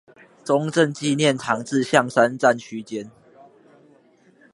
[0.43, 3.11] 中正紀念堂至象山站區間